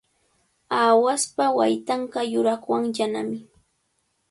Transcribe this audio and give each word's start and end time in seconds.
Aawaspa 0.79 1.45
waytanqa 1.57 2.21
yuraqwan 2.31 2.83
yanami. 2.97 3.39